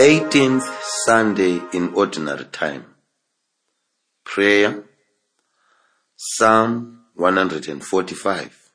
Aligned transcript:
18th 0.00 0.66
Sunday 1.04 1.60
in 1.74 1.92
Ordinary 1.92 2.46
Time. 2.46 2.86
Prayer 4.24 4.84
Psalm 6.16 7.02
145. 7.16 8.72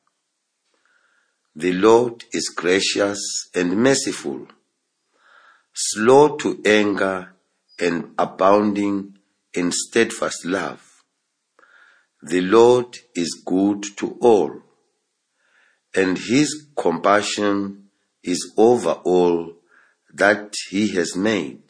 The 1.55 1.73
Lord 1.73 2.25
is 2.31 2.53
gracious 2.55 3.49
and 3.55 3.75
merciful, 3.75 4.45
slow 5.73 6.35
to 6.35 6.61
anger 6.63 7.33
and 7.79 8.13
abounding 8.19 9.17
in 9.51 9.71
steadfast 9.71 10.45
love. 10.45 11.01
The 12.21 12.41
Lord 12.41 12.99
is 13.15 13.41
good 13.43 13.83
to 13.97 14.15
all, 14.21 14.61
and 15.95 16.19
his 16.19 16.67
compassion 16.77 17.89
is 18.23 18.53
over 18.57 18.91
all 18.91 19.54
that 20.15 20.53
he 20.69 20.89
has 20.95 21.15
made. 21.15 21.61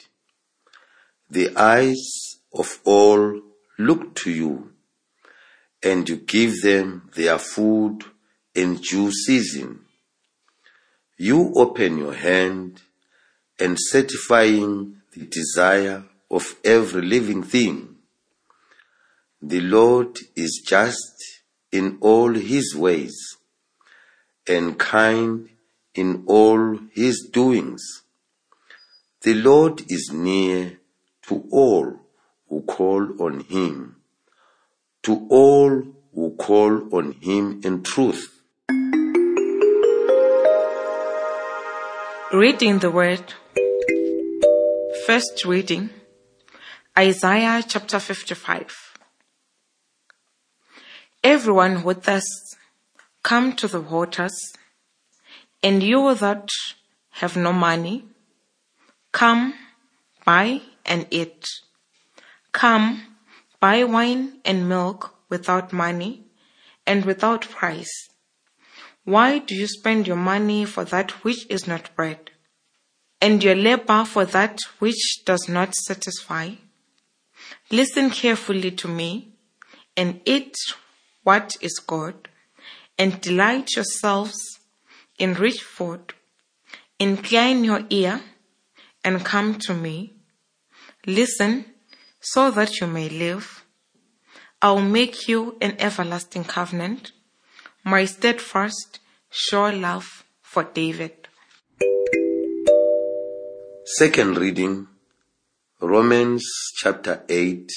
The 1.28 1.56
eyes 1.56 2.38
of 2.54 2.78
all 2.84 3.40
look 3.78 4.14
to 4.22 4.30
you, 4.30 4.72
and 5.82 6.08
you 6.08 6.16
give 6.16 6.62
them 6.62 7.10
their 7.16 7.38
food 7.38 8.04
in 8.54 8.76
due 8.76 9.10
season. 9.12 9.80
You 11.18 11.52
open 11.56 11.98
your 11.98 12.14
hand 12.14 12.82
and 13.58 13.78
satisfying 13.78 14.96
the 15.12 15.26
desire 15.26 16.04
of 16.30 16.56
every 16.64 17.02
living 17.02 17.42
thing. 17.42 17.96
The 19.42 19.60
Lord 19.60 20.18
is 20.36 20.62
just 20.66 21.14
in 21.72 21.98
all 22.00 22.34
his 22.34 22.74
ways 22.76 23.16
and 24.46 24.78
kind 24.78 25.48
in 25.94 26.24
all 26.26 26.78
his 26.92 27.28
doings. 27.32 27.82
The 29.22 29.34
Lord 29.34 29.80
is 29.88 30.10
near 30.12 30.78
to 31.28 31.44
all 31.50 32.00
who 32.48 32.62
call 32.62 33.22
on 33.22 33.40
him, 33.40 33.96
to 35.04 35.26
all 35.30 35.82
who 36.14 36.36
call 36.36 36.94
on 36.94 37.12
him 37.12 37.60
in 37.64 37.82
truth. 37.82 38.42
Reading 42.32 42.78
the 42.80 42.90
word. 42.90 43.32
First 45.06 45.44
reading 45.46 45.90
Isaiah 46.98 47.64
chapter 47.66 47.98
55. 47.98 48.96
Everyone 51.24 51.76
who 51.76 51.94
thirsts, 51.94 52.56
come 53.22 53.54
to 53.54 53.66
the 53.66 53.80
waters, 53.80 54.36
and 55.62 55.82
you 55.82 56.14
that 56.14 56.48
have 57.12 57.36
no 57.36 57.52
money, 57.52 58.04
come, 59.16 59.54
buy 60.26 60.60
and 60.84 61.06
eat. 61.10 61.42
Come, 62.52 63.16
buy 63.60 63.82
wine 63.82 64.40
and 64.44 64.68
milk 64.68 65.14
without 65.30 65.72
money 65.72 66.24
and 66.86 67.06
without 67.06 67.40
price. 67.48 67.94
Why 69.04 69.38
do 69.38 69.54
you 69.54 69.68
spend 69.68 70.06
your 70.06 70.22
money 70.32 70.66
for 70.66 70.84
that 70.84 71.12
which 71.24 71.46
is 71.48 71.66
not 71.66 71.96
bread, 71.96 72.30
and 73.22 73.42
your 73.42 73.54
labor 73.54 74.04
for 74.04 74.26
that 74.26 74.58
which 74.80 75.02
does 75.24 75.48
not 75.48 75.74
satisfy? 75.74 76.50
Listen 77.70 78.10
carefully 78.10 78.70
to 78.72 78.86
me, 78.86 79.28
and 79.96 80.20
eat 80.26 80.54
what 81.22 81.56
is 81.62 81.78
good, 81.78 82.28
and 82.98 83.22
delight 83.22 83.76
yourselves 83.76 84.36
in 85.18 85.32
rich 85.32 85.62
food. 85.62 86.12
Incline 86.98 87.64
your 87.64 87.82
ear 87.88 88.20
and 89.06 89.24
come 89.24 89.54
to 89.54 89.72
me. 89.72 90.12
Listen 91.06 91.64
so 92.20 92.50
that 92.50 92.80
you 92.80 92.88
may 92.88 93.08
live. 93.08 93.64
I 94.60 94.72
will 94.72 94.90
make 95.00 95.28
you 95.28 95.56
an 95.60 95.76
everlasting 95.78 96.42
covenant, 96.42 97.12
my 97.84 98.04
steadfast, 98.04 98.98
sure 99.30 99.70
love 99.70 100.24
for 100.42 100.64
David. 100.64 101.28
Second 103.84 104.38
reading 104.38 104.88
Romans 105.80 106.44
chapter 106.74 107.22
8. 107.28 107.70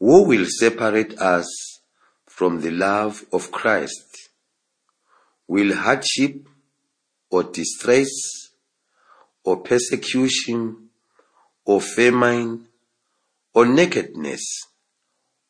Who 0.00 0.24
will 0.24 0.46
separate 0.48 1.16
us 1.20 1.46
from 2.26 2.60
the 2.60 2.72
love 2.72 3.24
of 3.32 3.52
Christ? 3.52 4.30
Will 5.46 5.76
hardship 5.76 6.48
or 7.30 7.44
distress 7.44 8.41
or 9.44 9.62
persecution 9.62 10.88
or 11.64 11.80
famine 11.80 12.66
or 13.54 13.66
nakedness 13.66 14.66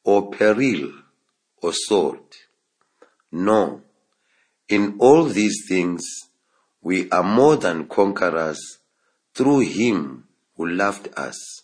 or 0.05 0.31
peril 0.31 0.93
or 1.63 1.73
sword? 1.73 2.21
No. 3.31 3.83
In 4.69 4.97
all 4.99 5.25
these 5.25 5.65
things 5.69 6.05
we 6.83 7.09
are 7.11 7.23
more 7.23 7.57
than 7.57 7.87
conquerors 7.87 8.79
through 9.35 9.61
him 9.61 10.25
who 10.57 10.69
loved 10.69 11.09
us. 11.17 11.63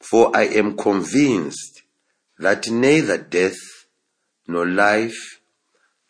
For 0.00 0.34
I 0.34 0.44
am 0.44 0.76
convinced 0.76 1.82
that 2.38 2.70
neither 2.70 3.18
death, 3.18 3.58
nor 4.48 4.66
life, 4.66 5.40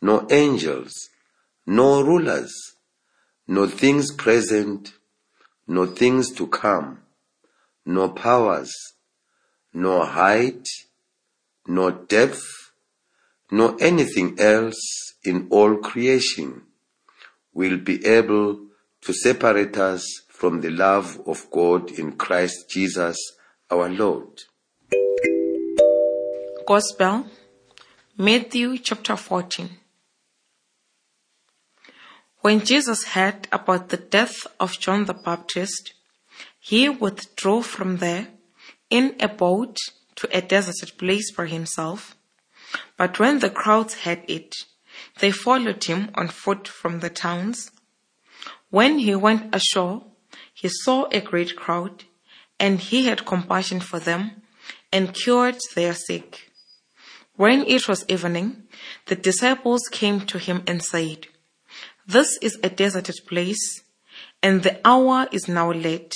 nor 0.00 0.26
angels, 0.30 1.10
nor 1.66 2.04
rulers, 2.04 2.69
nor 3.50 3.66
things 3.66 4.12
present, 4.12 4.92
nor 5.66 5.84
things 5.84 6.30
to 6.30 6.46
come, 6.46 7.00
nor 7.84 8.08
powers, 8.10 8.70
nor 9.74 10.06
height, 10.06 10.68
nor 11.66 11.90
depth, 11.90 12.70
nor 13.50 13.76
anything 13.80 14.38
else 14.38 14.80
in 15.24 15.48
all 15.50 15.76
creation 15.78 16.62
will 17.52 17.76
be 17.76 18.06
able 18.06 18.66
to 19.00 19.12
separate 19.12 19.76
us 19.76 20.04
from 20.28 20.60
the 20.60 20.70
love 20.70 21.20
of 21.26 21.50
God 21.50 21.90
in 21.90 22.12
Christ 22.12 22.70
Jesus 22.70 23.16
our 23.68 23.88
Lord. 23.88 24.44
Gospel, 26.64 27.26
Matthew 28.16 28.78
chapter 28.78 29.16
14. 29.16 29.79
When 32.42 32.64
Jesus 32.64 33.04
heard 33.04 33.48
about 33.52 33.90
the 33.90 33.98
death 33.98 34.46
of 34.58 34.78
John 34.80 35.04
the 35.04 35.12
Baptist, 35.12 35.92
he 36.58 36.88
withdrew 36.88 37.60
from 37.60 37.98
there 37.98 38.28
in 38.88 39.14
a 39.20 39.28
boat 39.28 39.76
to 40.16 40.28
a 40.34 40.40
deserted 40.40 40.96
place 40.96 41.30
for 41.30 41.44
himself. 41.44 42.16
But 42.96 43.18
when 43.18 43.40
the 43.40 43.50
crowds 43.50 43.92
heard 44.04 44.22
it, 44.26 44.54
they 45.18 45.30
followed 45.30 45.84
him 45.84 46.10
on 46.14 46.28
foot 46.28 46.66
from 46.66 47.00
the 47.00 47.10
towns. 47.10 47.72
When 48.70 49.00
he 49.00 49.14
went 49.14 49.54
ashore, 49.54 50.04
he 50.54 50.70
saw 50.70 51.08
a 51.12 51.20
great 51.20 51.56
crowd, 51.56 52.04
and 52.58 52.80
he 52.80 53.04
had 53.04 53.26
compassion 53.26 53.80
for 53.80 53.98
them 53.98 54.42
and 54.90 55.12
cured 55.12 55.58
their 55.74 55.92
sick. 55.92 56.50
When 57.36 57.66
it 57.66 57.86
was 57.86 58.06
evening, 58.08 58.62
the 59.06 59.16
disciples 59.16 59.82
came 59.90 60.20
to 60.22 60.38
him 60.38 60.62
and 60.66 60.82
said, 60.82 61.26
This 62.10 62.38
is 62.42 62.58
a 62.60 62.68
deserted 62.68 63.20
place, 63.28 63.84
and 64.42 64.64
the 64.64 64.80
hour 64.84 65.28
is 65.30 65.46
now 65.46 65.70
late. 65.70 66.12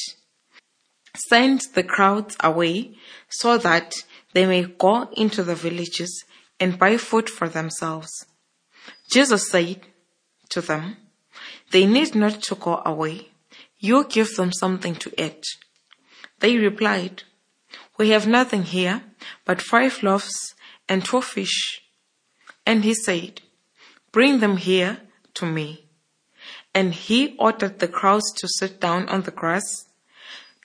Send 1.28 1.60
the 1.74 1.84
crowds 1.84 2.36
away 2.40 2.96
so 3.28 3.58
that 3.58 3.94
they 4.32 4.44
may 4.44 4.64
go 4.64 5.08
into 5.12 5.44
the 5.44 5.54
villages 5.54 6.24
and 6.58 6.80
buy 6.80 6.96
food 6.96 7.30
for 7.30 7.48
themselves. 7.48 8.10
Jesus 9.08 9.48
said 9.48 9.82
to 10.48 10.60
them, 10.60 10.96
They 11.70 11.86
need 11.86 12.16
not 12.16 12.42
to 12.42 12.56
go 12.56 12.82
away. 12.84 13.28
You 13.78 14.02
give 14.02 14.34
them 14.34 14.50
something 14.52 14.96
to 14.96 15.12
eat. 15.16 15.44
They 16.40 16.56
replied, 16.56 17.22
We 17.98 18.10
have 18.10 18.26
nothing 18.26 18.64
here 18.64 19.04
but 19.44 19.62
five 19.62 20.02
loaves 20.02 20.56
and 20.88 21.04
two 21.04 21.20
fish. 21.20 21.82
And 22.66 22.82
he 22.82 22.94
said, 22.94 23.42
Bring 24.10 24.40
them 24.40 24.56
here 24.56 24.98
to 25.34 25.46
me. 25.46 25.83
And 26.74 26.92
he 26.92 27.36
ordered 27.38 27.78
the 27.78 27.88
crowds 27.88 28.32
to 28.38 28.48
sit 28.48 28.80
down 28.80 29.08
on 29.08 29.22
the 29.22 29.30
grass. 29.30 29.86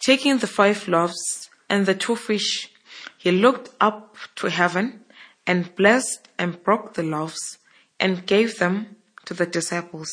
Taking 0.02 0.40
the 0.40 0.48
five 0.48 0.88
loaves 0.88 1.50
and 1.70 1.86
the 1.86 1.94
two 1.94 2.16
fish, 2.16 2.72
he 3.18 3.32
looked 3.32 3.70
up 3.80 4.16
to 4.38 4.50
heaven 4.50 5.02
and 5.46 5.76
blessed 5.76 6.28
and 6.38 6.64
broke 6.64 6.94
the 6.94 7.04
loaves 7.04 7.60
and 8.00 8.26
gave 8.26 8.60
them 8.60 8.96
to 9.26 9.34
the 9.34 9.46
disciples. 9.46 10.10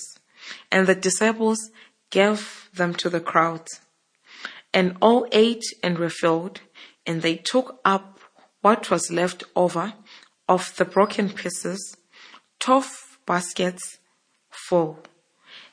And 0.71 0.87
the 0.87 0.95
disciples 0.95 1.71
gave 2.11 2.69
them 2.75 2.95
to 2.95 3.09
the 3.09 3.21
crowds. 3.21 3.81
And 4.75 4.97
all 5.01 5.27
ate 5.33 5.65
and 5.83 5.99
were 5.99 6.11
filled, 6.11 6.61
and 7.07 7.23
they 7.23 7.37
took 7.37 7.81
up 7.85 8.21
what 8.61 8.91
was 8.91 9.11
left 9.11 9.45
over 9.55 9.95
of 10.49 10.75
the 10.77 10.85
broken 10.85 11.31
pieces, 11.31 11.97
twelve 12.59 13.19
baskets 13.27 13.99
full. 14.51 15.03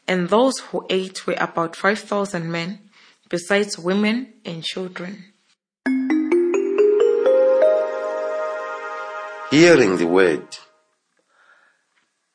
And 0.07 0.29
those 0.29 0.59
who 0.59 0.85
ate 0.89 1.25
were 1.25 1.37
about 1.39 1.75
five 1.75 1.99
thousand 1.99 2.51
men, 2.51 2.89
besides 3.29 3.79
women 3.79 4.33
and 4.45 4.63
children. 4.63 5.33
Hearing 9.49 9.97
the 9.97 10.07
word, 10.07 10.47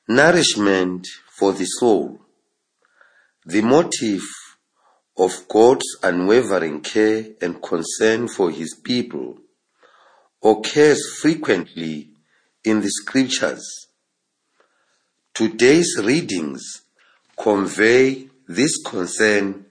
nourishment 0.09 1.07
for 1.37 1.53
the 1.53 1.65
soul, 1.65 2.21
the 3.45 3.61
motive 3.61 4.23
of 5.17 5.49
God's 5.49 5.87
unwavering 6.03 6.81
care 6.81 7.27
and 7.43 7.61
concern 7.61 8.29
for 8.29 8.51
his 8.51 8.75
people 8.75 9.39
occurs 10.43 11.01
frequently 11.21 12.11
in 12.65 12.81
the 12.81 12.91
scriptures. 12.91 13.89
Today's 15.35 16.01
readings 16.03 16.83
convey 17.39 18.29
this 18.49 18.83
concern 18.83 19.67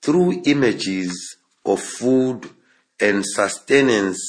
through 0.00 0.42
images 0.46 1.36
of 1.64 1.80
food 1.80 2.48
and 2.98 3.24
sustenance 3.24 4.20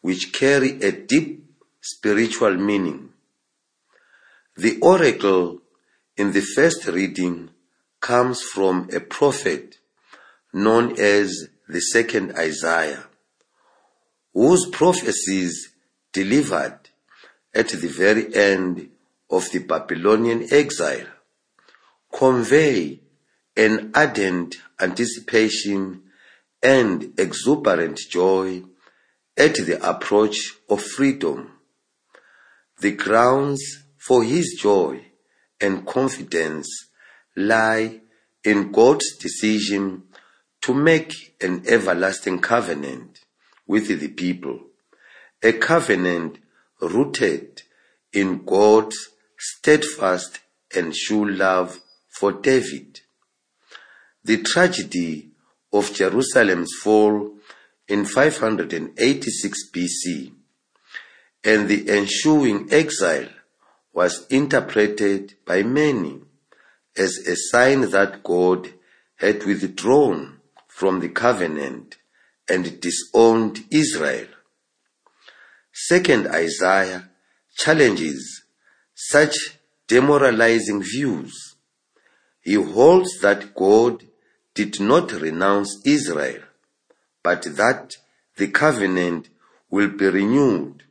which 0.00 0.32
carry 0.32 0.80
a 0.82 0.92
deep 0.92 1.44
spiritual 1.80 2.56
meaning. 2.56 3.10
The 4.56 4.78
oracle 4.80 5.60
in 6.16 6.32
the 6.32 6.40
first 6.40 6.86
reading 6.86 7.50
comes 8.00 8.42
from 8.42 8.88
a 8.92 9.00
prophet 9.00 9.78
known 10.52 10.98
as 10.98 11.48
the 11.68 11.80
second 11.80 12.36
Isaiah, 12.36 13.04
whose 14.34 14.66
prophecies 14.70 15.70
delivered 16.12 16.78
at 17.54 17.68
the 17.68 17.88
very 17.88 18.34
end 18.34 18.90
of 19.30 19.50
the 19.52 19.60
Babylonian 19.60 20.52
exile 20.52 21.06
convey 22.12 23.00
an 23.56 23.90
ardent 23.94 24.56
anticipation 24.80 26.02
and 26.62 27.18
exuberant 27.18 27.98
joy 28.10 28.62
at 29.36 29.54
the 29.54 29.78
approach 29.88 30.54
of 30.68 30.82
freedom. 30.82 31.52
The 32.80 32.92
grounds 32.92 33.62
for 33.98 34.22
his 34.24 34.58
joy 34.60 35.04
and 35.60 35.86
confidence 35.86 36.68
lie 37.36 38.00
in 38.44 38.72
God's 38.72 39.16
decision 39.16 40.04
to 40.62 40.74
make 40.74 41.34
an 41.40 41.64
everlasting 41.66 42.40
covenant 42.40 43.20
with 43.66 43.88
the 44.00 44.08
people, 44.08 44.60
a 45.42 45.52
covenant 45.52 46.38
rooted 46.80 47.62
in 48.12 48.44
God's 48.44 49.10
steadfast 49.38 50.40
and 50.74 50.94
sure 50.94 51.30
love 51.30 51.80
for 52.20 52.32
David. 52.32 53.00
The 54.22 54.42
tragedy 54.42 55.30
of 55.72 55.94
Jerusalem's 55.94 56.74
fall 56.82 57.32
in 57.88 58.04
586 58.04 59.70
BC 59.72 60.32
and 61.42 61.66
the 61.66 61.88
ensuing 61.88 62.68
exile 62.70 63.30
was 63.94 64.26
interpreted 64.28 65.34
by 65.46 65.62
many 65.62 66.20
as 66.94 67.16
a 67.26 67.36
sign 67.36 67.90
that 67.90 68.22
God 68.22 68.68
had 69.16 69.44
withdrawn 69.46 70.40
from 70.68 71.00
the 71.00 71.08
covenant 71.08 71.96
and 72.50 72.78
disowned 72.82 73.64
Israel. 73.70 74.28
Second 75.72 76.26
Isaiah 76.26 77.08
challenges 77.56 78.42
such 78.94 79.34
demoralizing 79.88 80.82
views. 80.82 81.49
He 82.42 82.54
holds 82.54 83.20
that 83.20 83.54
God 83.54 84.04
did 84.54 84.80
not 84.80 85.12
renounce 85.12 85.80
Israel, 85.84 86.42
but 87.22 87.42
that 87.56 87.96
the 88.36 88.48
covenant 88.48 89.28
will 89.70 89.88
be 89.88 90.06
renewed 90.06 90.82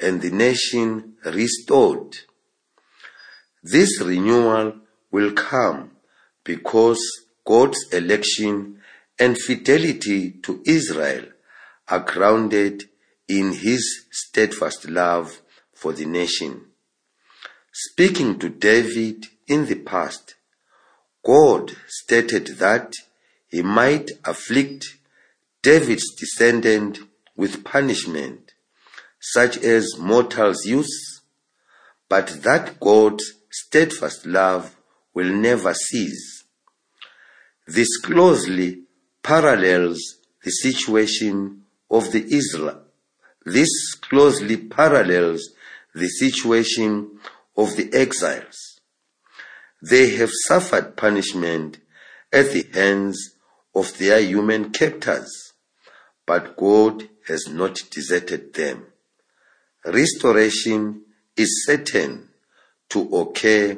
and 0.00 0.20
the 0.20 0.30
nation 0.30 1.14
restored. 1.24 2.18
This 3.62 4.00
renewal 4.00 4.74
will 5.10 5.32
come 5.32 5.92
because 6.44 7.00
God's 7.44 7.78
election 7.92 8.80
and 9.18 9.36
fidelity 9.38 10.32
to 10.42 10.62
Israel 10.66 11.24
are 11.88 12.00
grounded 12.00 12.84
in 13.28 13.52
his 13.52 14.06
steadfast 14.10 14.88
love 14.88 15.40
for 15.72 15.92
the 15.92 16.06
nation. 16.06 16.66
Speaking 17.72 18.38
to 18.38 18.48
David 18.48 19.26
in 19.46 19.66
the 19.66 19.76
past, 19.76 20.35
God 21.26 21.72
stated 21.88 22.58
that 22.58 22.92
he 23.48 23.60
might 23.60 24.12
afflict 24.24 24.96
David's 25.60 26.14
descendant 26.14 27.00
with 27.34 27.64
punishment, 27.64 28.52
such 29.18 29.58
as 29.58 29.98
mortals 29.98 30.64
use, 30.64 31.22
but 32.08 32.44
that 32.44 32.78
God's 32.78 33.32
steadfast 33.50 34.24
love 34.24 34.76
will 35.14 35.32
never 35.34 35.74
cease. 35.74 36.44
This 37.66 37.96
closely 37.96 38.82
parallels 39.24 40.18
the 40.44 40.52
situation 40.52 41.62
of 41.90 42.12
the 42.12 42.24
Israel. 42.32 42.82
This 43.44 43.94
closely 43.94 44.58
parallels 44.58 45.42
the 45.92 46.06
situation 46.06 47.18
of 47.56 47.74
the 47.74 47.92
exiles. 47.92 48.75
They 49.88 50.16
have 50.16 50.30
suffered 50.48 50.96
punishment 50.96 51.78
at 52.32 52.50
the 52.50 52.66
hands 52.74 53.36
of 53.72 53.96
their 53.98 54.20
human 54.20 54.70
captors, 54.70 55.52
but 56.26 56.56
God 56.56 57.08
has 57.28 57.46
not 57.48 57.82
deserted 57.90 58.54
them. 58.54 58.86
Restoration 59.84 61.02
is 61.36 61.64
certain 61.66 62.30
to 62.88 63.02
occur 63.14 63.76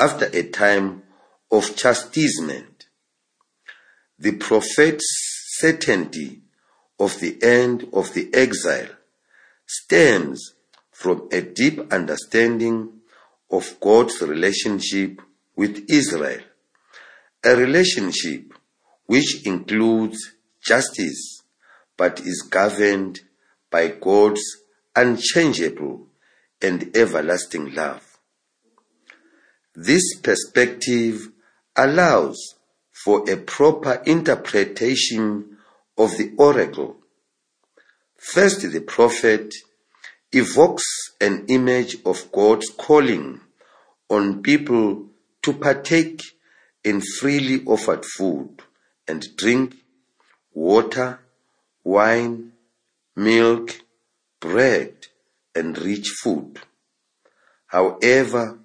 after 0.00 0.30
a 0.32 0.44
time 0.44 1.02
of 1.50 1.76
chastisement. 1.76 2.86
The 4.18 4.32
prophet's 4.32 5.04
certainty 5.58 6.40
of 6.98 7.20
the 7.20 7.42
end 7.42 7.88
of 7.92 8.14
the 8.14 8.32
exile 8.32 8.88
stems 9.66 10.54
from 10.92 11.28
a 11.30 11.42
deep 11.42 11.92
understanding 11.92 13.00
of 13.50 13.78
God's 13.80 14.22
relationship 14.22 15.20
with 15.56 15.84
Israel, 15.88 16.40
a 17.44 17.56
relationship 17.56 18.52
which 19.06 19.46
includes 19.46 20.18
justice 20.64 21.42
but 21.96 22.20
is 22.20 22.42
governed 22.42 23.20
by 23.70 23.88
God's 23.88 24.42
unchangeable 24.94 26.06
and 26.60 26.96
everlasting 26.96 27.74
love. 27.74 28.18
This 29.74 30.18
perspective 30.20 31.28
allows 31.76 32.54
for 32.92 33.28
a 33.30 33.36
proper 33.36 34.02
interpretation 34.06 35.56
of 35.96 36.16
the 36.18 36.32
oracle. 36.38 36.96
First, 38.18 38.70
the 38.70 38.80
prophet 38.80 39.54
evokes 40.30 40.84
an 41.20 41.46
image 41.48 41.96
of 42.04 42.30
God's 42.32 42.68
calling 42.70 43.40
on 44.08 44.42
people 44.42 45.06
to 45.42 45.52
partake 45.52 46.22
in 46.84 47.00
freely 47.00 47.64
offered 47.66 48.04
food 48.04 48.62
and 49.06 49.36
drink, 49.36 49.76
water, 50.52 51.20
wine, 51.84 52.52
milk, 53.16 53.80
bread, 54.40 54.94
and 55.54 55.78
rich 55.78 56.08
food. 56.22 56.60
However, 57.66 58.58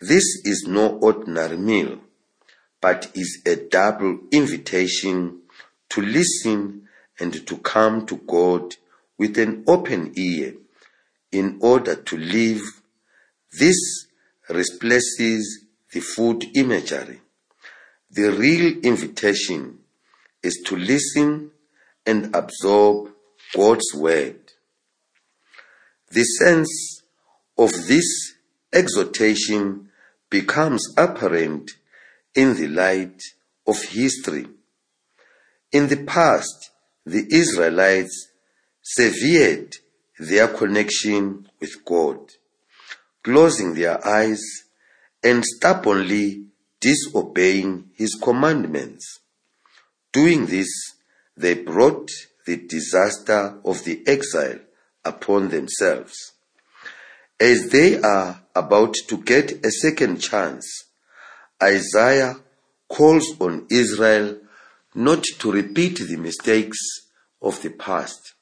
this 0.00 0.24
is 0.44 0.64
no 0.68 0.98
ordinary 0.98 1.56
meal, 1.56 1.98
but 2.80 3.10
is 3.14 3.42
a 3.46 3.56
double 3.56 4.20
invitation 4.30 5.42
to 5.90 6.00
listen 6.00 6.88
and 7.18 7.46
to 7.46 7.56
come 7.58 8.06
to 8.06 8.16
God 8.16 8.76
with 9.18 9.38
an 9.38 9.64
open 9.66 10.12
ear 10.16 10.54
in 11.32 11.58
order 11.60 11.96
to 11.96 12.16
live. 12.16 12.62
This 13.58 14.06
replaces 14.48 15.64
the 15.92 16.00
food 16.00 16.44
imagery. 16.54 17.20
The 18.10 18.30
real 18.32 18.78
invitation 18.80 19.78
is 20.42 20.62
to 20.66 20.76
listen 20.76 21.50
and 22.06 22.34
absorb 22.34 23.10
God's 23.54 23.94
word. 23.94 24.40
The 26.10 26.24
sense 26.24 27.02
of 27.56 27.70
this 27.86 28.34
exhortation 28.72 29.90
becomes 30.30 30.94
apparent 30.96 31.72
in 32.34 32.54
the 32.56 32.68
light 32.68 33.20
of 33.66 33.82
history. 33.82 34.46
In 35.72 35.88
the 35.88 36.04
past, 36.04 36.70
the 37.04 37.26
Israelites 37.30 38.28
severed 38.82 39.76
their 40.18 40.48
connection 40.48 41.48
with 41.60 41.84
God, 41.84 42.18
closing 43.22 43.74
their 43.74 44.06
eyes 44.06 44.40
and 45.22 45.44
stubbornly 45.44 46.44
disobeying 46.80 47.90
his 47.94 48.14
commandments. 48.22 49.20
Doing 50.12 50.46
this, 50.46 50.68
they 51.36 51.54
brought 51.54 52.10
the 52.46 52.56
disaster 52.56 53.60
of 53.64 53.84
the 53.84 54.02
exile 54.06 54.58
upon 55.04 55.48
themselves. 55.48 56.32
As 57.40 57.68
they 57.70 58.00
are 58.00 58.42
about 58.54 58.94
to 59.08 59.18
get 59.18 59.64
a 59.64 59.70
second 59.70 60.20
chance, 60.20 60.66
Isaiah 61.62 62.36
calls 62.88 63.40
on 63.40 63.66
Israel 63.70 64.38
not 64.94 65.22
to 65.40 65.52
repeat 65.52 65.98
the 65.98 66.16
mistakes 66.16 66.78
of 67.42 67.60
the 67.62 67.70
past, 67.70 68.34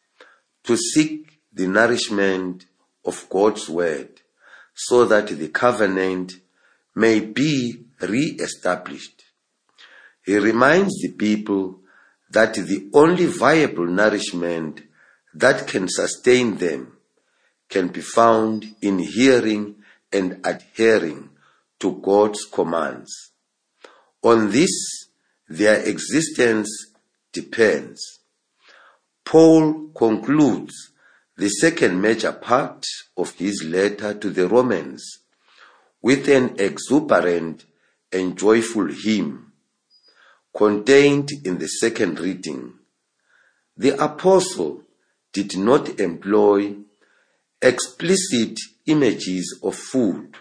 to 0.65 0.77
seek 0.77 1.41
the 1.53 1.67
nourishment 1.67 2.67
of 3.05 3.29
God's 3.29 3.69
word, 3.69 4.21
so 4.75 5.05
that 5.07 5.29
the 5.29 5.49
covenant 5.49 6.35
may 6.97 7.21
be 7.21 7.85
re-established. 8.01 9.23
He 10.25 10.37
reminds 10.39 10.95
the 11.03 11.13
people 11.13 11.81
that 12.31 12.55
the 12.55 12.91
only 12.95 13.27
viable 13.27 13.87
nourishment 13.87 14.81
that 15.35 15.69
can 15.69 15.89
sustain 15.89 16.57
them 16.57 16.97
can 17.69 17.89
be 17.89 18.01
found 18.01 18.75
in 18.81 18.99
hearing 18.99 19.77
and 20.11 20.41
adhering 20.45 21.29
to 21.79 22.01
God's 22.03 22.45
commands. 22.51 23.33
On 24.23 24.51
this, 24.51 24.71
their 25.49 25.83
existence 25.87 26.71
depends. 27.33 28.21
Paul 29.25 29.91
concludes 29.95 30.93
the 31.37 31.51
second 31.51 32.01
major 32.01 32.33
part 32.33 32.87
of 33.17 33.33
his 33.33 33.63
letter 33.65 34.15
to 34.15 34.31
the 34.31 34.49
Romans 34.49 35.26
with 36.07 36.29
an 36.29 36.55
exuberant 36.61 37.65
and 38.13 38.39
joyful 38.39 38.87
hymn 38.87 39.51
contained 40.57 41.29
in 41.45 41.59
the 41.59 41.67
second 41.67 42.21
reading. 42.21 42.73
The 43.77 44.01
apostle 44.01 44.83
did 45.33 45.57
not 45.59 45.99
employ 45.99 46.77
explicit 47.61 48.57
images 48.87 49.59
of 49.65 49.75
food, 49.75 50.37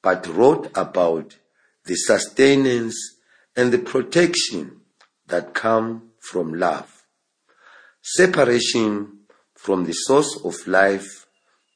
but 0.00 0.26
wrote 0.28 0.70
about 0.74 1.36
the 1.84 1.94
sustenance 1.94 2.96
and 3.54 3.70
the 3.74 3.80
protection 3.92 4.80
that 5.26 5.52
come 5.52 6.12
from 6.20 6.54
love. 6.54 7.04
Separation 8.00 9.18
from 9.52 9.84
the 9.84 9.92
source 9.92 10.40
of 10.42 10.66
life, 10.66 11.26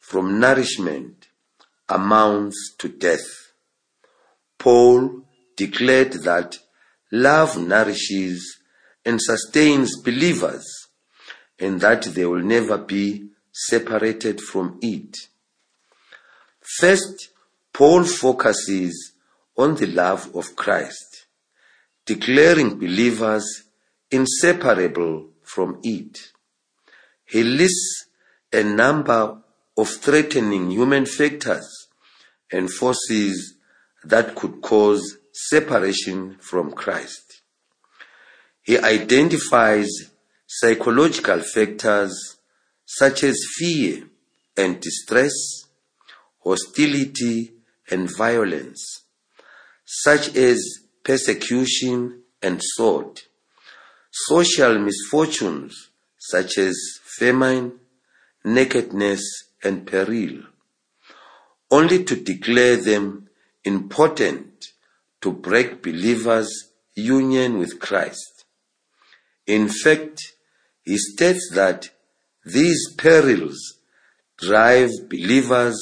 from 0.00 0.40
nourishment, 0.40 1.19
amounts 1.90 2.74
to 2.78 2.88
death. 2.88 3.52
Paul 4.58 5.22
declared 5.56 6.12
that 6.24 6.58
love 7.12 7.58
nourishes 7.58 8.58
and 9.04 9.20
sustains 9.20 10.00
believers 10.00 10.66
and 11.58 11.80
that 11.80 12.02
they 12.02 12.24
will 12.24 12.42
never 12.42 12.78
be 12.78 13.28
separated 13.52 14.40
from 14.40 14.78
it. 14.80 15.16
First, 16.60 17.30
Paul 17.72 18.04
focuses 18.04 19.12
on 19.56 19.74
the 19.74 19.86
love 19.86 20.34
of 20.34 20.56
Christ, 20.56 21.26
declaring 22.06 22.78
believers 22.78 23.64
inseparable 24.10 25.30
from 25.42 25.80
it. 25.82 26.18
He 27.24 27.42
lists 27.42 28.06
a 28.52 28.62
number 28.62 29.38
of 29.76 29.88
threatening 29.88 30.70
human 30.70 31.06
factors 31.06 31.79
and 32.52 32.72
forces 32.72 33.54
that 34.04 34.34
could 34.34 34.60
cause 34.60 35.18
separation 35.32 36.36
from 36.40 36.72
Christ. 36.72 37.42
He 38.62 38.78
identifies 38.78 39.88
psychological 40.46 41.40
factors 41.40 42.36
such 42.84 43.22
as 43.24 43.36
fear 43.56 44.04
and 44.56 44.80
distress, 44.80 45.32
hostility 46.42 47.52
and 47.90 48.08
violence, 48.16 49.04
such 49.84 50.34
as 50.36 50.60
persecution 51.04 52.22
and 52.42 52.60
sword, 52.62 53.22
social 54.10 54.78
misfortunes 54.78 55.90
such 56.18 56.58
as 56.58 56.76
famine, 57.02 57.72
nakedness, 58.44 59.22
and 59.64 59.86
peril, 59.86 60.42
only 61.70 62.04
to 62.04 62.16
declare 62.16 62.76
them 62.76 63.28
important 63.64 64.72
to 65.20 65.32
break 65.32 65.82
believers' 65.82 66.70
union 66.94 67.58
with 67.58 67.78
Christ. 67.78 68.44
In 69.46 69.68
fact, 69.68 70.20
he 70.82 70.96
states 70.96 71.50
that 71.54 71.90
these 72.44 72.94
perils 72.96 73.58
drive 74.38 74.90
believers 75.08 75.76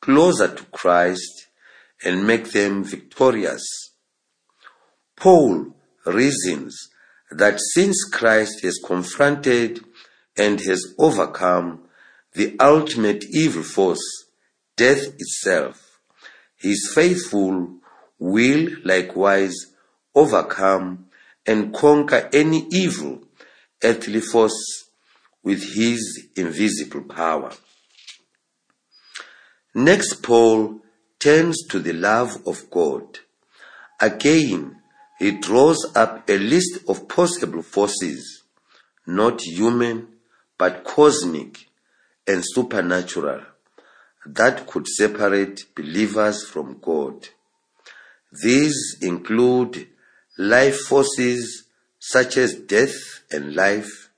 closer 0.00 0.54
to 0.54 0.64
Christ 0.66 1.46
and 2.04 2.26
make 2.26 2.52
them 2.52 2.84
victorious. 2.84 3.64
Paul 5.16 5.74
reasons 6.04 6.76
that 7.30 7.58
since 7.74 8.04
Christ 8.04 8.60
has 8.62 8.78
confronted 8.84 9.84
and 10.36 10.60
has 10.60 10.94
overcome 10.98 11.88
the 12.34 12.54
ultimate 12.60 13.24
evil 13.30 13.62
force, 13.62 14.25
death 14.76 15.06
itself, 15.18 16.00
His 16.56 16.90
faithful 16.94 17.76
will 18.18 18.68
likewise 18.84 19.54
overcome 20.14 21.06
and 21.46 21.72
conquer 21.72 22.28
any 22.32 22.66
evil 22.70 23.20
earthly 23.82 24.20
force 24.20 24.86
with 25.42 25.74
his 25.74 26.28
invisible 26.36 27.02
power. 27.02 27.52
Next, 29.74 30.22
Paul 30.22 30.80
turns 31.20 31.66
to 31.68 31.78
the 31.78 31.92
love 31.92 32.42
of 32.46 32.70
God. 32.70 33.20
Again, 34.00 34.76
he 35.18 35.30
draws 35.32 35.92
up 35.94 36.28
a 36.28 36.36
list 36.38 36.80
of 36.88 37.08
possible 37.08 37.62
forces, 37.62 38.42
not 39.06 39.40
human, 39.42 40.08
but 40.58 40.84
cosmic 40.84 41.68
and 42.26 42.42
supernatural, 42.44 43.42
that 44.34 44.66
could 44.66 44.86
separate 44.86 45.66
believers 45.74 46.44
from 46.44 46.78
God. 46.80 47.28
These 48.42 48.96
include 49.00 49.88
life 50.38 50.78
forces 50.80 51.64
such 51.98 52.36
as 52.36 52.54
death 52.54 52.94
and 53.30 53.54
life, 53.54 54.10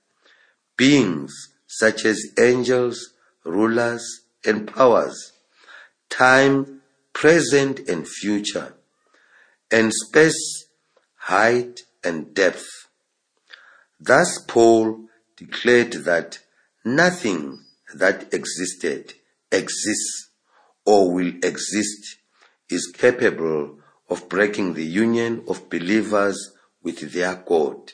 beings 0.76 1.32
such 1.66 2.04
as 2.04 2.20
angels, 2.38 3.14
rulers, 3.44 4.22
and 4.44 4.66
powers, 4.66 5.32
time, 6.08 6.80
present, 7.12 7.80
and 7.88 8.08
future, 8.08 8.74
and 9.70 9.92
space, 9.92 10.66
height, 11.16 11.80
and 12.02 12.34
depth. 12.34 12.66
Thus, 14.00 14.38
Paul 14.46 15.08
declared 15.36 15.92
that 16.04 16.38
nothing 16.84 17.64
that 17.94 18.32
existed, 18.32 19.14
exists, 19.50 20.30
or 20.84 21.12
will 21.12 21.32
exist 21.42 22.18
is 22.70 22.92
capable 22.96 23.78
of 24.08 24.28
breaking 24.28 24.74
the 24.74 24.84
union 24.84 25.44
of 25.48 25.68
believers 25.70 26.52
with 26.82 27.12
their 27.12 27.34
God. 27.34 27.92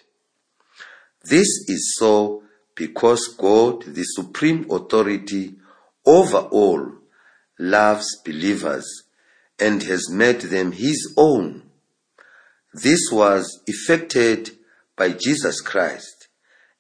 This 1.25 1.49
is 1.69 1.97
so 1.99 2.43
because 2.75 3.35
God, 3.39 3.83
the 3.85 4.05
supreme 4.05 4.67
authority 4.71 5.55
over 6.05 6.39
all, 6.39 6.93
loves 7.59 8.07
believers 8.25 8.87
and 9.59 9.83
has 9.85 10.11
made 10.11 10.41
them 10.43 10.73
his 10.73 11.15
own. 11.17 11.63
This 12.73 13.11
was 13.13 13.63
effected 13.67 14.51
by 14.97 15.11
Jesus 15.11 15.61
Christ 15.61 16.29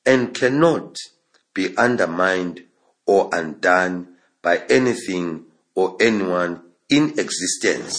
and 0.05 0.35
cannot 0.35 0.97
be 1.55 1.77
undermined 1.77 2.65
or 3.07 3.31
undone 3.33 4.14
by 4.45 4.59
anything 4.69 5.47
or 5.75 5.97
anyone 5.99 6.63
in 6.89 7.19
existence. 7.19 7.99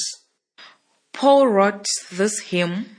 Paul 1.12 1.48
wrote 1.48 1.88
this 2.12 2.40
hymn 2.40 2.98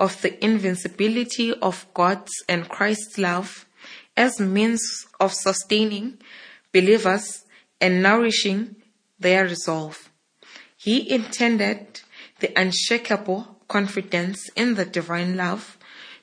of 0.00 0.20
the 0.22 0.44
invincibility 0.44 1.54
of 1.54 1.86
God's 1.94 2.32
and 2.48 2.68
Christ's 2.68 3.16
love 3.16 3.66
as 4.16 4.40
means 4.40 4.82
of 5.20 5.32
sustaining 5.32 6.18
believers 6.72 7.44
and 7.80 8.02
nourishing 8.02 8.76
their 9.18 9.44
resolve. 9.44 10.10
He 10.76 11.10
intended 11.10 12.00
the 12.40 12.52
unshakable 12.58 13.58
confidence 13.68 14.48
in 14.56 14.74
the 14.74 14.84
divine 14.84 15.36
love 15.36 15.78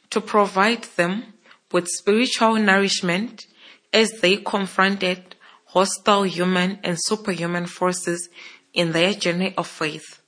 to 0.09 0.19
provide 0.19 0.83
them 0.95 1.33
with 1.71 1.87
spiritual 1.87 2.55
nourishment 2.55 3.45
as 3.93 4.09
they 4.21 4.37
confronted 4.37 5.35
hostile 5.67 6.23
human 6.23 6.79
and 6.83 6.97
superhuman 6.99 7.65
forces 7.65 8.29
in 8.73 8.91
their 8.91 9.13
journey 9.13 9.53
of 9.57 9.67
faith. 9.67 10.21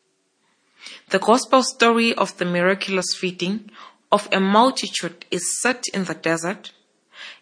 The 1.09 1.19
gospel 1.19 1.63
story 1.63 2.13
of 2.13 2.37
the 2.37 2.45
miraculous 2.45 3.15
feeding 3.15 3.71
of 4.11 4.27
a 4.31 4.39
multitude 4.39 5.25
is 5.31 5.61
set 5.61 5.83
in 5.93 6.05
the 6.05 6.13
desert, 6.13 6.71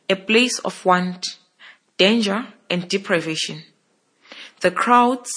a 0.10 0.16
place 0.16 0.60
of 0.60 0.86
want, 0.86 1.26
danger, 1.98 2.48
and 2.70 2.88
deprivation. 2.88 3.64
The 4.62 4.72
crowds, 4.72 5.32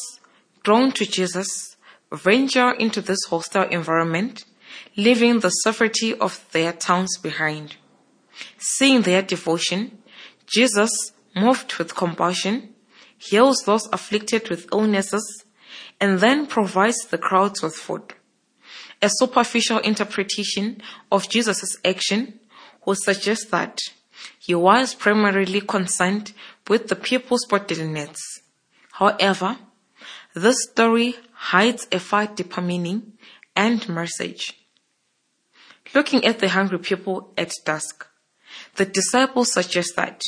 drawn 0.63 0.93
to 0.93 1.07
Jesus, 1.07 1.77
venture 2.13 2.73
into 2.73 3.01
this 3.01 3.25
hostile 3.29 3.69
environment, 3.69 4.45
leaving 4.97 5.41
the 5.41 5.51
safety 5.51 6.15
of 6.15 6.45
their 6.53 6.73
towns 6.73 7.19
behind. 7.19 7.77
Seeing 8.59 9.03
their 9.03 9.23
devotion, 9.23 9.99
Jesus, 10.47 11.13
moved 11.35 11.75
with 11.77 11.95
compassion, 11.95 12.75
heals 13.19 13.63
those 13.67 13.89
afflicted 13.93 14.49
with 14.49 14.69
illnesses, 14.73 15.45
and 16.01 16.21
then 16.21 16.47
provides 16.47 17.07
the 17.11 17.19
crowds 17.19 17.63
with 17.63 17.75
food. 17.75 18.15
A 19.03 19.09
superficial 19.09 19.79
interpretation 19.79 20.83
of 21.11 21.29
Jesus' 21.29 21.77
action 21.85 22.41
would 22.85 22.99
suggest 22.99 23.51
that 23.51 23.81
he 24.39 24.55
was 24.55 24.95
primarily 24.95 25.61
concerned 25.61 26.33
with 26.69 26.89
the 26.89 26.97
people's 26.97 27.47
bodily 27.47 27.87
needs. 27.87 28.21
However, 28.93 29.59
this 30.35 30.57
story 30.71 31.17
hides 31.33 31.87
a 31.91 31.99
far 31.99 32.27
deeper 32.27 32.61
meaning 32.61 33.15
and 33.57 33.89
message. 33.89 34.57
Looking 35.95 36.25
at 36.25 36.39
the 36.39 36.49
hungry 36.49 36.79
people 36.79 37.33
at 37.37 37.53
dusk, 37.65 38.07
the 38.77 38.85
disciples 38.85 39.53
suggest 39.53 39.97
that 39.97 40.23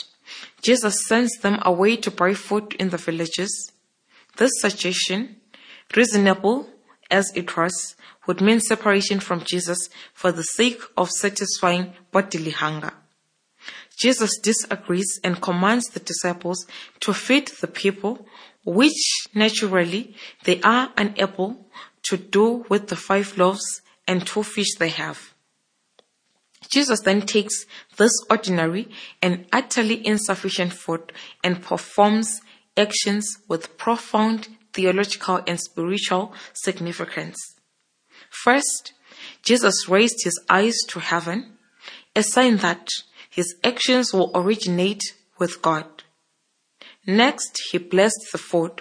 Jesus 0.62 1.06
sends 1.06 1.38
them 1.38 1.58
away 1.62 1.96
to 1.96 2.10
buy 2.10 2.34
food 2.34 2.74
in 2.74 2.90
the 2.90 2.96
villages. 2.96 3.72
This 4.36 4.52
suggestion, 4.60 5.36
reasonable 5.96 6.68
as 7.10 7.30
it 7.34 7.56
was, 7.56 7.96
would 8.26 8.40
mean 8.40 8.60
separation 8.60 9.20
from 9.20 9.42
Jesus 9.44 9.88
for 10.14 10.32
the 10.32 10.44
sake 10.44 10.80
of 10.96 11.10
satisfying 11.10 11.92
bodily 12.12 12.52
hunger. 12.52 12.92
Jesus 13.98 14.38
disagrees 14.38 15.20
and 15.22 15.40
commands 15.40 15.88
the 15.88 16.00
disciples 16.00 16.66
to 17.00 17.12
feed 17.12 17.48
the 17.60 17.66
people, 17.66 18.26
which 18.64 19.26
naturally 19.34 20.16
they 20.44 20.60
are 20.62 20.92
unable 20.96 21.66
to 22.04 22.16
do 22.16 22.64
with 22.68 22.88
the 22.88 22.96
five 22.96 23.36
loaves 23.36 23.82
and 24.06 24.26
two 24.26 24.42
fish 24.42 24.74
they 24.78 24.88
have. 24.88 25.31
Jesus 26.72 27.00
then 27.00 27.20
takes 27.20 27.66
this 27.98 28.12
ordinary 28.30 28.88
and 29.20 29.44
utterly 29.52 30.04
insufficient 30.06 30.72
food 30.72 31.12
and 31.44 31.60
performs 31.60 32.40
actions 32.78 33.36
with 33.46 33.76
profound 33.76 34.48
theological 34.72 35.42
and 35.46 35.60
spiritual 35.60 36.32
significance. 36.54 37.36
First, 38.30 38.94
Jesus 39.42 39.86
raised 39.86 40.24
his 40.24 40.40
eyes 40.48 40.76
to 40.88 41.00
heaven, 41.00 41.58
a 42.16 42.22
sign 42.22 42.56
that 42.58 42.88
his 43.28 43.54
actions 43.62 44.14
will 44.14 44.30
originate 44.34 45.02
with 45.38 45.60
God. 45.60 45.84
Next, 47.06 47.60
he 47.70 47.76
blessed 47.76 48.30
the 48.32 48.38
food, 48.38 48.80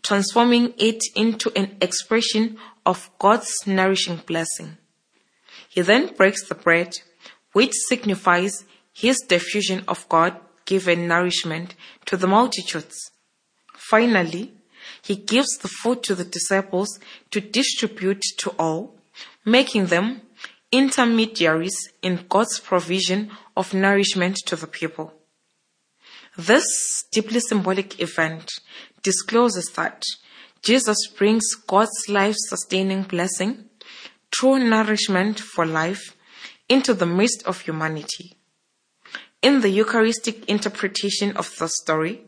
transforming 0.00 0.74
it 0.78 1.02
into 1.16 1.50
an 1.56 1.76
expression 1.80 2.56
of 2.84 3.10
God's 3.18 3.52
nourishing 3.66 4.18
blessing. 4.18 4.78
He 5.68 5.80
then 5.82 6.14
breaks 6.14 6.48
the 6.48 6.54
bread 6.54 7.00
which 7.56 7.72
signifies 7.88 8.64
his 8.92 9.16
diffusion 9.26 9.82
of 9.88 10.06
God 10.10 10.32
given 10.66 11.08
nourishment 11.08 11.74
to 12.04 12.14
the 12.18 12.26
multitudes. 12.26 12.96
Finally, 13.90 14.52
he 15.00 15.16
gives 15.16 15.56
the 15.62 15.68
food 15.68 16.02
to 16.02 16.14
the 16.14 16.30
disciples 16.36 16.98
to 17.30 17.40
distribute 17.40 18.22
to 18.36 18.50
all, 18.58 18.94
making 19.46 19.86
them 19.86 20.20
intermediaries 20.70 21.78
in 22.02 22.26
God's 22.28 22.60
provision 22.60 23.30
of 23.56 23.72
nourishment 23.72 24.36
to 24.48 24.56
the 24.56 24.66
people. 24.66 25.14
This 26.36 26.66
deeply 27.10 27.40
symbolic 27.40 27.98
event 28.02 28.50
discloses 29.02 29.70
that 29.76 30.02
Jesus 30.62 30.98
brings 31.16 31.54
God's 31.54 32.06
life 32.10 32.36
sustaining 32.50 33.04
blessing, 33.04 33.64
true 34.30 34.58
nourishment 34.58 35.40
for 35.40 35.64
life, 35.64 36.15
into 36.68 36.94
the 36.94 37.06
midst 37.06 37.42
of 37.46 37.60
humanity. 37.60 38.36
In 39.42 39.60
the 39.60 39.70
Eucharistic 39.70 40.44
interpretation 40.46 41.36
of 41.36 41.54
the 41.58 41.68
story, 41.68 42.22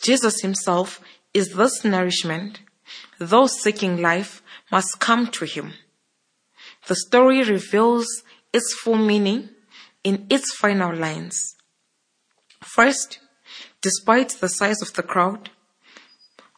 Jesus 0.00 0.40
himself 0.40 1.00
is 1.34 1.54
this 1.54 1.84
nourishment. 1.84 2.60
Those 3.18 3.60
seeking 3.60 4.00
life 4.00 4.42
must 4.70 4.98
come 4.98 5.28
to 5.28 5.44
him. 5.44 5.74
The 6.86 6.96
story 6.96 7.42
reveals 7.42 8.06
its 8.52 8.72
full 8.74 8.96
meaning 8.96 9.50
in 10.02 10.26
its 10.30 10.54
final 10.54 10.94
lines. 10.94 11.56
First, 12.62 13.18
despite 13.80 14.30
the 14.30 14.48
size 14.48 14.80
of 14.82 14.94
the 14.94 15.02
crowd, 15.02 15.50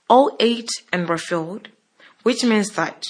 all 0.09 0.37
ate 0.41 0.71
and 0.93 1.09
were 1.09 1.19
filled, 1.19 1.69
which 2.23 2.45
means 2.45 2.71
that 2.71 3.07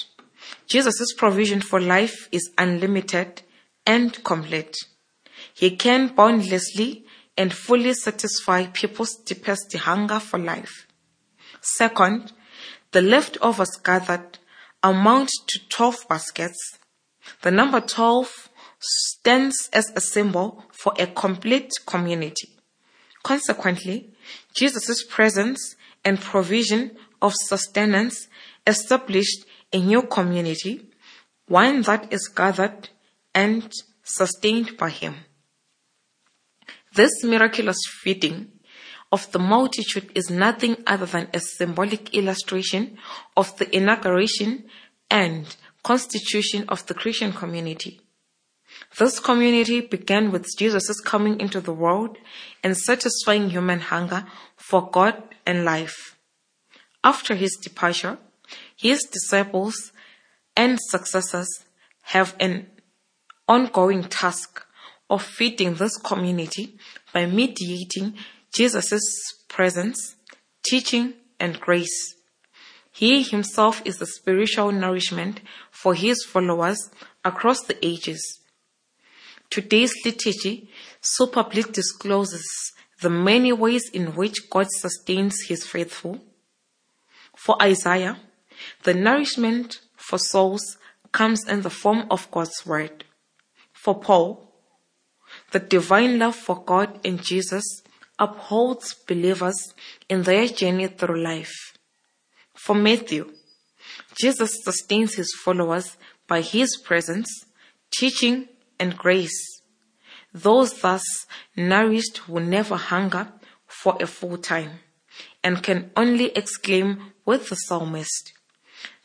Jesus' 0.67 1.13
provision 1.17 1.61
for 1.61 1.79
life 1.79 2.27
is 2.31 2.49
unlimited 2.57 3.43
and 3.85 4.23
complete. 4.23 4.75
He 5.53 5.75
can 5.75 6.15
boundlessly 6.15 7.05
and 7.37 7.53
fully 7.53 7.93
satisfy 7.93 8.67
people's 8.67 9.15
deepest 9.15 9.73
hunger 9.73 10.19
for 10.19 10.39
life. 10.39 10.87
Second, 11.61 12.33
the 12.91 13.01
leftovers 13.01 13.77
gathered 13.83 14.39
amount 14.83 15.31
to 15.47 15.59
12 15.69 16.07
baskets. 16.09 16.77
The 17.41 17.51
number 17.51 17.79
12 17.79 18.49
stands 18.79 19.69
as 19.71 19.91
a 19.95 20.01
symbol 20.01 20.65
for 20.71 20.93
a 20.97 21.07
complete 21.07 21.71
community. 21.85 22.49
Consequently, 23.23 24.09
Jesus' 24.55 25.03
presence 25.03 25.75
and 26.03 26.19
provision 26.19 26.97
of 27.21 27.33
sustenance 27.35 28.27
established 28.65 29.45
a 29.71 29.77
new 29.77 30.01
community, 30.01 30.89
one 31.47 31.83
that 31.83 32.11
is 32.11 32.27
gathered 32.27 32.89
and 33.33 33.71
sustained 34.03 34.77
by 34.77 34.89
him. 34.89 35.15
This 36.93 37.23
miraculous 37.23 37.77
feeding 38.01 38.51
of 39.11 39.31
the 39.31 39.39
multitude 39.39 40.11
is 40.15 40.29
nothing 40.29 40.77
other 40.87 41.05
than 41.05 41.27
a 41.33 41.39
symbolic 41.39 42.13
illustration 42.13 42.97
of 43.35 43.57
the 43.57 43.75
inauguration 43.75 44.65
and 45.09 45.55
constitution 45.83 46.65
of 46.69 46.85
the 46.87 46.93
Christian 46.93 47.33
community. 47.33 48.01
This 48.97 49.19
community 49.19 49.81
began 49.81 50.31
with 50.31 50.47
Jesus' 50.57 50.99
coming 51.01 51.39
into 51.39 51.59
the 51.61 51.73
world 51.73 52.17
and 52.63 52.77
satisfying 52.77 53.49
human 53.49 53.79
hunger 53.79 54.25
for 54.55 54.89
God 54.89 55.21
and 55.45 55.65
life. 55.65 56.17
After 57.03 57.35
his 57.35 57.57
departure, 57.61 58.17
his 58.75 59.03
disciples 59.03 59.91
and 60.55 60.77
successors 60.89 61.47
have 62.03 62.35
an 62.39 62.67
ongoing 63.51 64.03
task 64.03 64.65
of 65.09 65.21
feeding 65.21 65.73
this 65.73 65.97
community 65.97 66.77
by 67.13 67.25
mediating 67.25 68.15
Jesus' 68.55 69.43
presence, 69.49 70.15
teaching, 70.63 71.13
and 71.37 71.59
grace. 71.59 72.15
He 72.93 73.23
himself 73.23 73.81
is 73.83 73.97
the 73.97 74.05
spiritual 74.05 74.71
nourishment 74.71 75.41
for 75.69 75.93
his 75.93 76.23
followers 76.23 76.91
across 77.25 77.61
the 77.63 77.77
ages. 77.85 78.39
Today's 79.49 79.93
liturgy 80.05 80.69
so 81.01 81.25
superbly 81.25 81.63
discloses 81.63 82.47
the 83.01 83.09
many 83.09 83.51
ways 83.51 83.83
in 83.93 84.15
which 84.15 84.49
God 84.49 84.67
sustains 84.71 85.35
his 85.49 85.65
faithful. 85.65 86.21
For 87.35 87.61
Isaiah, 87.61 88.17
the 88.83 88.93
nourishment 88.93 89.81
for 89.97 90.17
souls 90.17 90.77
comes 91.11 91.45
in 91.49 91.63
the 91.63 91.69
form 91.69 92.05
of 92.09 92.31
God's 92.31 92.65
word. 92.65 93.03
For 93.83 93.99
Paul, 93.99 94.47
the 95.51 95.59
divine 95.59 96.19
love 96.19 96.35
for 96.35 96.63
God 96.63 96.99
and 97.03 97.19
Jesus 97.19 97.81
upholds 98.19 98.93
believers 98.93 99.73
in 100.07 100.21
their 100.21 100.47
journey 100.47 100.85
through 100.85 101.19
life. 101.23 101.75
For 102.53 102.75
Matthew, 102.75 103.33
Jesus 104.13 104.51
sustains 104.63 105.15
his 105.15 105.33
followers 105.43 105.97
by 106.27 106.41
his 106.41 106.77
presence, 106.77 107.45
teaching, 107.89 108.49
and 108.79 108.95
grace. 108.95 109.63
Those 110.31 110.79
thus 110.79 111.25
nourished 111.55 112.29
will 112.29 112.43
never 112.43 112.75
hunger 112.75 113.33
for 113.65 113.97
a 113.99 114.05
full 114.05 114.37
time 114.37 114.81
and 115.43 115.63
can 115.63 115.89
only 115.97 116.27
exclaim 116.37 117.13
with 117.25 117.49
the 117.49 117.55
psalmist, 117.55 118.33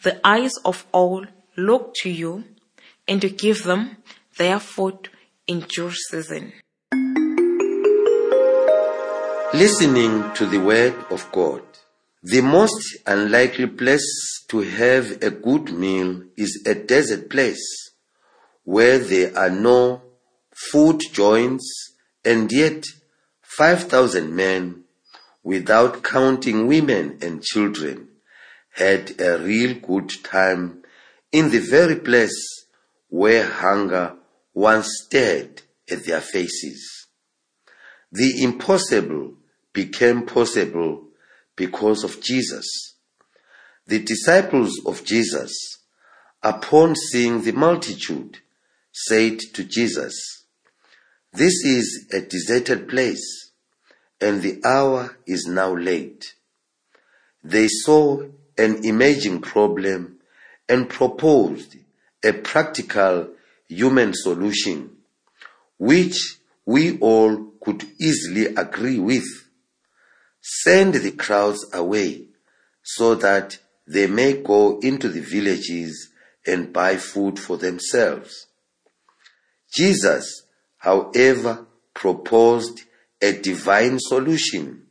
The 0.02 0.20
eyes 0.22 0.52
of 0.66 0.84
all 0.92 1.24
look 1.56 1.94
to 2.02 2.10
you, 2.10 2.44
and 3.08 3.24
you 3.24 3.30
give 3.30 3.64
them 3.64 3.96
their 4.36 4.58
food 4.58 5.08
in 5.46 5.60
due 5.60 5.90
season. 5.90 6.52
Listening 9.54 10.34
to 10.34 10.44
the 10.44 10.58
word 10.58 10.94
of 11.10 11.30
God. 11.32 11.62
The 12.22 12.42
most 12.42 12.98
unlikely 13.06 13.68
place 13.68 14.44
to 14.48 14.60
have 14.60 15.22
a 15.22 15.30
good 15.30 15.72
meal 15.72 16.22
is 16.36 16.62
a 16.66 16.74
desert 16.74 17.30
place 17.30 17.64
where 18.64 18.98
there 18.98 19.36
are 19.38 19.50
no 19.50 20.02
food 20.70 21.00
joints, 21.12 21.94
and 22.24 22.50
yet 22.52 22.84
5,000 23.42 24.34
men, 24.34 24.82
without 25.42 26.02
counting 26.02 26.66
women 26.66 27.18
and 27.22 27.42
children, 27.42 28.08
had 28.74 29.18
a 29.20 29.38
real 29.38 29.74
good 29.74 30.10
time 30.24 30.82
in 31.32 31.50
the 31.50 31.60
very 31.60 31.96
place 31.96 32.66
where 33.08 33.46
hunger 33.46 34.14
once 34.56 35.02
stared 35.04 35.60
at 35.90 36.06
their 36.06 36.22
faces. 36.22 37.08
The 38.10 38.42
impossible 38.42 39.34
became 39.74 40.24
possible 40.24 41.04
because 41.56 42.02
of 42.02 42.22
Jesus. 42.22 42.66
The 43.86 43.98
disciples 43.98 44.80
of 44.86 45.04
Jesus, 45.04 45.52
upon 46.42 46.96
seeing 46.96 47.42
the 47.42 47.52
multitude, 47.52 48.38
said 48.90 49.40
to 49.40 49.62
Jesus, 49.62 50.46
This 51.34 51.62
is 51.62 52.06
a 52.14 52.22
deserted 52.22 52.88
place, 52.88 53.50
and 54.22 54.40
the 54.40 54.62
hour 54.64 55.18
is 55.26 55.44
now 55.46 55.76
late. 55.76 56.34
They 57.44 57.68
saw 57.68 58.22
an 58.56 58.86
emerging 58.86 59.42
problem 59.42 60.16
and 60.66 60.88
proposed 60.88 61.76
a 62.24 62.32
practical 62.32 63.35
human 63.68 64.14
solution, 64.14 64.90
which 65.78 66.38
we 66.64 66.98
all 66.98 67.52
could 67.60 67.84
easily 68.00 68.46
agree 68.46 68.98
with. 68.98 69.26
Send 70.40 70.94
the 70.94 71.12
crowds 71.12 71.66
away 71.72 72.28
so 72.82 73.14
that 73.16 73.58
they 73.86 74.06
may 74.06 74.34
go 74.34 74.78
into 74.80 75.08
the 75.08 75.20
villages 75.20 76.10
and 76.46 76.72
buy 76.72 76.96
food 76.96 77.38
for 77.38 77.56
themselves. 77.56 78.46
Jesus, 79.74 80.44
however, 80.78 81.66
proposed 81.94 82.82
a 83.20 83.32
divine 83.32 83.98
solution. 83.98 84.86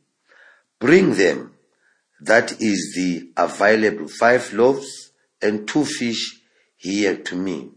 Bring 0.78 1.14
them, 1.14 1.54
that 2.20 2.60
is 2.60 2.94
the 2.94 3.30
available 3.36 4.08
five 4.08 4.52
loaves 4.52 5.12
and 5.40 5.66
two 5.66 5.84
fish 5.84 6.40
here 6.76 7.16
to 7.16 7.36
me. 7.36 7.70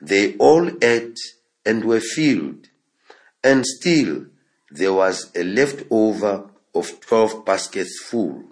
They 0.00 0.36
all 0.36 0.70
ate 0.82 1.18
and 1.64 1.84
were 1.84 2.00
filled, 2.00 2.68
and 3.42 3.66
still 3.66 4.26
there 4.70 4.92
was 4.92 5.30
a 5.34 5.42
leftover 5.42 6.50
of 6.74 7.00
twelve 7.00 7.44
baskets 7.44 8.00
full. 8.02 8.44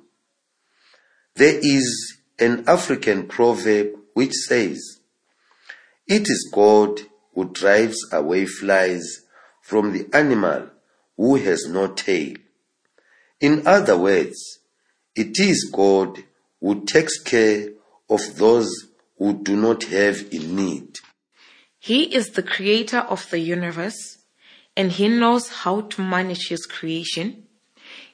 There 1.35 1.59
is 1.63 2.19
an 2.39 2.65
African 2.67 3.29
proverb 3.29 3.89
which 4.15 4.33
says, 4.33 5.01
It 6.07 6.23
is 6.23 6.51
God 6.53 7.01
who 7.35 7.51
drives 7.51 7.99
away 8.13 8.47
flies 8.47 9.23
from 9.61 9.93
the 9.93 10.09
animal 10.13 10.71
who 11.17 11.37
has 11.37 11.67
no 11.69 11.89
tail. 11.89 12.35
In 13.41 13.67
other 13.67 13.99
words, 13.99 14.61
it 15.15 15.39
is 15.39 15.71
God 15.73 16.25
who 16.61 16.85
takes 16.85 17.19
care 17.23 17.69
of 18.09 18.37
those 18.37 18.71
who 19.19 19.43
do 19.43 19.57
not 19.57 19.85
have 19.85 20.27
in 20.33 20.57
need. 20.57 20.99
He 21.87 22.13
is 22.13 22.31
the 22.31 22.43
creator 22.43 22.99
of 22.99 23.31
the 23.31 23.39
universe 23.39 24.19
and 24.77 24.91
he 24.91 25.07
knows 25.07 25.49
how 25.63 25.83
to 25.83 26.01
manage 26.01 26.49
his 26.49 26.67
creation. 26.67 27.45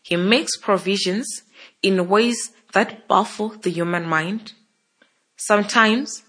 He 0.02 0.16
makes 0.16 0.58
provisions 0.58 1.26
in 1.82 2.06
ways 2.06 2.50
that 2.74 3.08
baffle 3.08 3.48
the 3.48 3.70
human 3.70 4.06
mind. 4.06 4.52
Sometimes, 5.38 6.22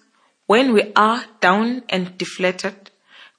when 0.45 0.71
we 0.71 0.93
are 0.95 1.25
down 1.41 1.83
and 1.89 2.17
deflated, 2.17 2.91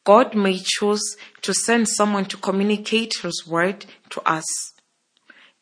God 0.05 0.35
may 0.35 0.59
choose 0.59 1.17
to 1.40 1.55
send 1.55 1.88
someone 1.88 2.27
to 2.27 2.37
communicate 2.37 3.14
His 3.23 3.47
word 3.47 3.87
to 4.11 4.21
us. 4.29 4.45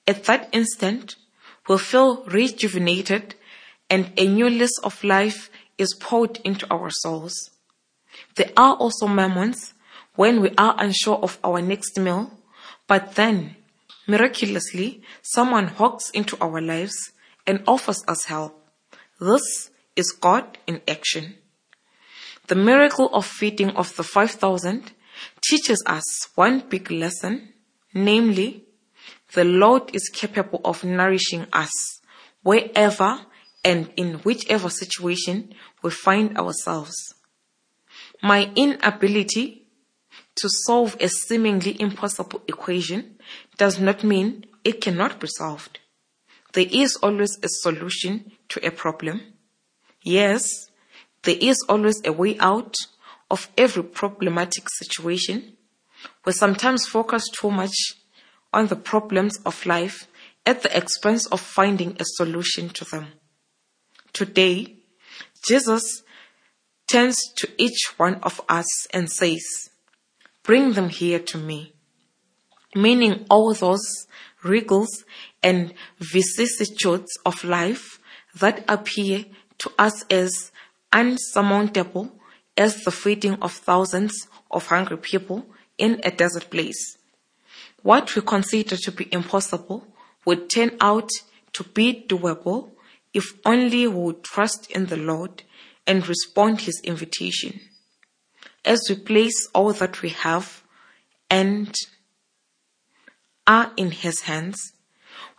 At 0.04 0.24
that 0.24 0.48
instant, 0.50 1.14
we'll 1.68 1.78
feel 1.78 2.24
rejuvenated 2.24 3.36
and 3.88 4.10
a 4.16 4.26
new 4.26 4.50
lease 4.50 4.80
of 4.82 5.04
life 5.04 5.48
is 5.78 5.94
poured 5.94 6.40
into 6.42 6.66
our 6.72 6.90
souls. 6.90 7.51
There 8.34 8.50
are 8.56 8.76
also 8.76 9.06
moments 9.06 9.74
when 10.14 10.40
we 10.40 10.50
are 10.56 10.74
unsure 10.78 11.16
of 11.16 11.38
our 11.44 11.60
next 11.60 11.98
meal, 11.98 12.30
but 12.86 13.14
then, 13.14 13.56
miraculously, 14.06 15.02
someone 15.22 15.72
walks 15.78 16.10
into 16.10 16.36
our 16.40 16.60
lives 16.60 17.12
and 17.46 17.62
offers 17.66 18.02
us 18.08 18.24
help. 18.24 18.58
This 19.20 19.70
is 19.96 20.12
God 20.12 20.58
in 20.66 20.80
action. 20.88 21.34
The 22.48 22.54
miracle 22.54 23.08
of 23.14 23.24
feeding 23.24 23.70
of 23.70 23.94
the 23.96 24.02
5,000 24.02 24.92
teaches 25.42 25.82
us 25.86 26.28
one 26.34 26.64
big 26.68 26.90
lesson, 26.90 27.52
namely, 27.94 28.64
the 29.34 29.44
Lord 29.44 29.94
is 29.94 30.10
capable 30.12 30.60
of 30.64 30.84
nourishing 30.84 31.46
us 31.52 32.00
wherever 32.42 33.20
and 33.64 33.90
in 33.96 34.14
whichever 34.18 34.68
situation 34.68 35.54
we 35.82 35.90
find 35.90 36.36
ourselves. 36.36 37.14
My 38.22 38.50
inability 38.54 39.66
to 40.36 40.48
solve 40.48 40.96
a 41.00 41.08
seemingly 41.08 41.78
impossible 41.80 42.42
equation 42.46 43.16
does 43.58 43.80
not 43.80 44.04
mean 44.04 44.46
it 44.64 44.80
cannot 44.80 45.20
be 45.20 45.26
solved. 45.26 45.80
There 46.52 46.68
is 46.70 46.96
always 46.96 47.38
a 47.42 47.48
solution 47.48 48.32
to 48.50 48.64
a 48.66 48.70
problem. 48.70 49.22
Yes, 50.02 50.70
there 51.22 51.36
is 51.40 51.64
always 51.68 52.00
a 52.04 52.12
way 52.12 52.38
out 52.38 52.76
of 53.30 53.48
every 53.56 53.82
problematic 53.82 54.68
situation. 54.70 55.56
We 56.24 56.32
sometimes 56.32 56.86
focus 56.86 57.24
too 57.32 57.50
much 57.50 57.74
on 58.52 58.66
the 58.66 58.76
problems 58.76 59.38
of 59.46 59.66
life 59.66 60.06
at 60.44 60.62
the 60.62 60.76
expense 60.76 61.26
of 61.26 61.40
finding 61.40 61.96
a 61.98 62.04
solution 62.04 62.68
to 62.70 62.84
them. 62.84 63.06
Today, 64.12 64.76
Jesus 65.46 66.02
turns 66.92 67.16
to 67.36 67.48
each 67.56 67.94
one 67.96 68.16
of 68.16 68.38
us 68.50 68.86
and 68.92 69.10
says, 69.10 69.70
Bring 70.42 70.74
them 70.74 70.90
here 70.90 71.18
to 71.18 71.38
me. 71.38 71.72
Meaning 72.74 73.24
all 73.30 73.54
those 73.54 74.06
wriggles 74.44 75.04
and 75.42 75.72
vicissitudes 75.98 77.10
of 77.24 77.44
life 77.44 77.98
that 78.34 78.64
appear 78.68 79.24
to 79.58 79.72
us 79.78 80.04
as 80.10 80.52
unsurmountable 80.92 82.12
as 82.58 82.84
the 82.84 82.90
feeding 82.90 83.36
of 83.40 83.52
thousands 83.52 84.28
of 84.50 84.66
hungry 84.66 84.98
people 84.98 85.46
in 85.78 85.98
a 86.04 86.10
desert 86.10 86.50
place. 86.50 86.98
What 87.82 88.14
we 88.14 88.20
consider 88.20 88.76
to 88.76 88.92
be 88.92 89.08
impossible 89.10 89.86
would 90.26 90.50
turn 90.50 90.76
out 90.80 91.08
to 91.54 91.64
be 91.64 92.04
doable 92.06 92.72
if 93.14 93.24
only 93.46 93.86
we 93.86 93.94
would 93.94 94.22
trust 94.22 94.70
in 94.70 94.86
the 94.86 94.96
Lord 94.96 95.42
and 95.86 96.06
respond 96.08 96.60
his 96.62 96.80
invitation. 96.84 97.60
As 98.64 98.80
we 98.88 98.96
place 98.96 99.48
all 99.54 99.72
that 99.72 100.02
we 100.02 100.10
have 100.10 100.62
and 101.28 101.74
are 103.46 103.72
in 103.76 103.90
his 103.90 104.22
hands, 104.22 104.72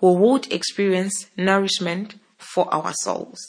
we 0.01 0.13
would 0.13 0.51
experience 0.51 1.29
nourishment 1.37 2.15
for 2.37 2.71
our 2.73 2.93
souls. 2.93 3.39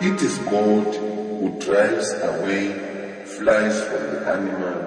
It 0.00 0.20
is 0.20 0.36
God 0.38 0.94
who 0.94 1.58
drives 1.60 2.12
away 2.12 3.24
flies 3.24 3.82
from 3.84 4.02
the 4.12 4.26
animal 4.26 4.82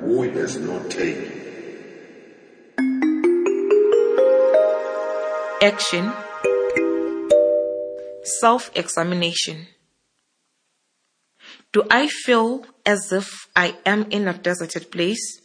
who 0.00 0.30
does 0.30 0.58
not 0.58 0.90
take. 0.90 1.40
Action 5.62 6.12
Self 8.22 8.70
examination. 8.74 9.66
Do 11.72 11.84
I 11.90 12.08
feel 12.08 12.66
as 12.84 13.12
if 13.12 13.48
I 13.54 13.76
am 13.86 14.06
in 14.10 14.28
a 14.28 14.36
deserted 14.36 14.90
place? 14.90 15.40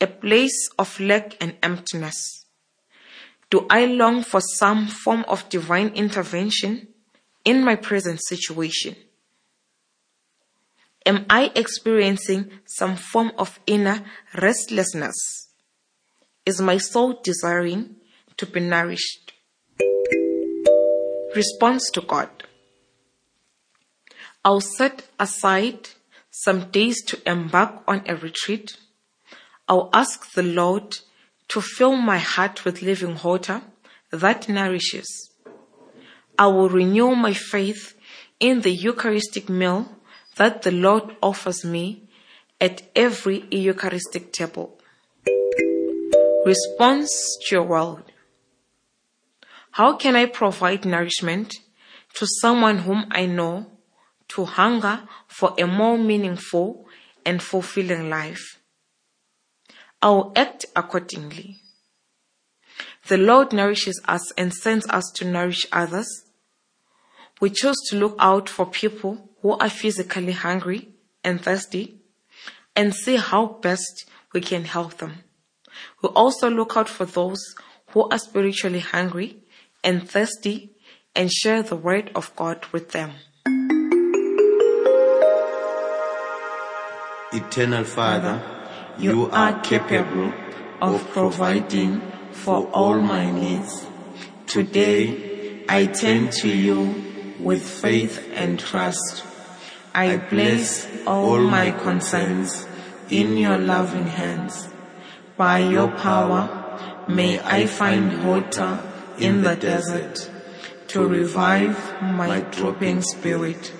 A 0.00 0.06
place 0.06 0.68
of 0.78 0.98
lack 1.00 1.36
and 1.40 1.56
emptiness? 1.62 2.46
Do 3.50 3.66
I 3.70 3.86
long 3.86 4.22
for 4.22 4.40
some 4.40 4.88
form 4.88 5.24
of 5.28 5.48
divine 5.48 5.88
intervention 5.94 6.88
in 7.44 7.64
my 7.64 7.76
present 7.76 8.20
situation? 8.22 8.96
Am 11.06 11.24
I 11.30 11.52
experiencing 11.54 12.50
some 12.64 12.96
form 12.96 13.32
of 13.38 13.60
inner 13.66 14.04
restlessness? 14.34 15.14
Is 16.44 16.60
my 16.60 16.78
soul 16.78 17.20
desiring 17.22 17.96
to 18.36 18.46
be 18.46 18.60
nourished? 18.60 19.32
Response 21.34 21.90
to 21.94 22.00
God. 22.00 22.30
I'll 24.44 24.60
set 24.60 25.08
aside 25.18 25.88
some 26.30 26.70
days 26.70 27.02
to 27.06 27.18
embark 27.28 27.82
on 27.88 28.02
a 28.06 28.14
retreat. 28.14 28.76
I'll 29.68 29.90
ask 29.92 30.32
the 30.32 30.42
Lord 30.42 30.96
to 31.48 31.60
fill 31.60 31.96
my 31.96 32.18
heart 32.18 32.64
with 32.64 32.82
living 32.82 33.18
water 33.24 33.62
that 34.10 34.48
nourishes. 34.48 35.30
I 36.38 36.46
will 36.46 36.68
renew 36.68 37.14
my 37.14 37.32
faith 37.32 37.96
in 38.38 38.60
the 38.60 38.72
Eucharistic 38.72 39.48
meal 39.48 39.88
that 40.36 40.62
the 40.62 40.72
Lord 40.72 41.16
offers 41.22 41.64
me 41.64 42.08
at 42.60 42.82
every 42.94 43.44
Eucharistic 43.50 44.32
table. 44.32 44.78
Response 46.44 47.38
to 47.46 47.56
your 47.56 47.64
word. 47.64 48.04
How 49.74 49.96
can 49.96 50.14
I 50.14 50.26
provide 50.26 50.84
nourishment 50.84 51.52
to 52.14 52.28
someone 52.40 52.78
whom 52.78 53.06
I 53.10 53.26
know 53.26 53.66
to 54.28 54.44
hunger 54.44 55.02
for 55.26 55.52
a 55.58 55.66
more 55.66 55.98
meaningful 55.98 56.86
and 57.26 57.42
fulfilling 57.42 58.08
life? 58.08 58.60
I 60.00 60.10
will 60.10 60.32
act 60.36 60.66
accordingly. 60.76 61.56
The 63.08 63.18
Lord 63.18 63.52
nourishes 63.52 64.00
us 64.04 64.30
and 64.38 64.54
sends 64.54 64.86
us 64.90 65.10
to 65.16 65.24
nourish 65.24 65.66
others. 65.72 66.06
We 67.40 67.50
choose 67.50 67.80
to 67.88 67.96
look 67.96 68.14
out 68.20 68.48
for 68.48 68.66
people 68.66 69.28
who 69.42 69.54
are 69.58 69.68
physically 69.68 70.34
hungry 70.34 70.90
and 71.24 71.40
thirsty 71.40 71.98
and 72.76 72.94
see 72.94 73.16
how 73.16 73.58
best 73.60 74.08
we 74.32 74.40
can 74.40 74.66
help 74.66 74.98
them. 74.98 75.24
We 76.00 76.10
also 76.10 76.48
look 76.48 76.76
out 76.76 76.88
for 76.88 77.06
those 77.06 77.56
who 77.88 78.08
are 78.08 78.18
spiritually 78.20 78.78
hungry 78.78 79.40
and 79.84 80.08
thirsty 80.08 80.70
and 81.14 81.30
share 81.30 81.62
the 81.62 81.76
word 81.76 82.10
of 82.16 82.34
God 82.34 82.64
with 82.72 82.90
them. 82.90 83.12
Eternal 87.32 87.84
Father, 87.84 88.42
you 88.98 89.28
are 89.30 89.60
capable 89.60 90.32
of 90.80 91.08
providing 91.10 92.00
for 92.32 92.66
all 92.70 93.00
my 93.00 93.30
needs. 93.30 93.86
Today, 94.46 95.64
I 95.68 95.86
turn 95.86 96.30
to 96.42 96.48
you 96.48 97.02
with 97.38 97.62
faith 97.62 98.30
and 98.34 98.58
trust. 98.58 99.24
I 99.94 100.16
place 100.16 100.88
all 101.06 101.40
my 101.40 101.70
concerns 101.70 102.66
in 103.10 103.36
your 103.36 103.58
loving 103.58 104.06
hands. 104.06 104.68
By 105.36 105.58
your 105.58 105.88
power, 105.88 106.42
may 107.08 107.40
I 107.40 107.66
find 107.66 108.28
water 108.28 108.80
in 109.18 109.42
the 109.42 109.56
desert 109.56 110.30
to 110.88 111.06
revive 111.06 111.76
my 112.02 112.40
drooping 112.40 113.02
spirit. 113.02 113.72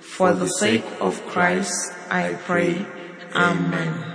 For 0.00 0.32
the 0.32 0.46
sake 0.46 0.84
of 1.00 1.24
Christ, 1.26 1.92
I 2.10 2.34
pray. 2.34 2.86
Amen. 3.34 4.11